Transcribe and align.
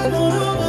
I 0.00 0.08
don't 0.08 0.30
know. 0.30 0.59